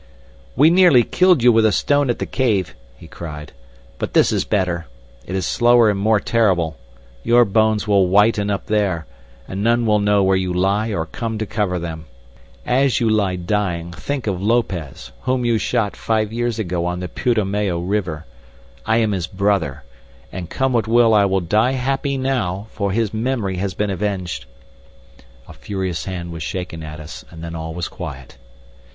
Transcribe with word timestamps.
"We 0.55 0.71
nearly 0.71 1.03
killed 1.03 1.43
you 1.43 1.51
with 1.51 1.63
a 1.63 1.71
stone 1.71 2.09
at 2.09 2.17
the 2.17 2.25
cave," 2.25 2.73
he 2.97 3.07
cried; 3.07 3.51
"but 3.99 4.15
this 4.15 4.31
is 4.31 4.45
better. 4.45 4.87
It 5.27 5.35
is 5.35 5.45
slower 5.45 5.91
and 5.91 5.99
more 5.99 6.19
terrible. 6.19 6.75
Your 7.23 7.45
bones 7.45 7.87
will 7.87 8.07
whiten 8.07 8.49
up 8.49 8.65
there, 8.65 9.05
and 9.47 9.63
none 9.63 9.85
will 9.85 9.99
know 9.99 10.23
where 10.23 10.35
you 10.35 10.53
lie 10.55 10.89
or 10.91 11.05
come 11.05 11.37
to 11.37 11.45
cover 11.45 11.77
them. 11.77 12.05
As 12.65 12.99
you 12.99 13.11
lie 13.11 13.35
dying, 13.35 13.91
think 13.91 14.25
of 14.25 14.41
Lopez, 14.41 15.11
whom 15.21 15.45
you 15.45 15.59
shot 15.59 15.95
five 15.95 16.33
years 16.33 16.57
ago 16.57 16.87
on 16.87 16.99
the 16.99 17.07
Putomayo 17.07 17.77
River. 17.77 18.25
I 18.87 18.97
am 18.97 19.11
his 19.11 19.27
brother, 19.27 19.83
and, 20.31 20.49
come 20.49 20.73
what 20.73 20.87
will 20.87 21.13
I 21.13 21.25
will 21.25 21.41
die 21.41 21.73
happy 21.73 22.17
now, 22.17 22.69
for 22.71 22.91
his 22.91 23.13
memory 23.13 23.57
has 23.57 23.75
been 23.75 23.91
avenged." 23.91 24.45
A 25.47 25.53
furious 25.53 26.05
hand 26.05 26.31
was 26.31 26.41
shaken 26.41 26.81
at 26.81 26.99
us, 26.99 27.23
and 27.29 27.43
then 27.43 27.53
all 27.55 27.75
was 27.75 27.87
quiet. 27.87 28.39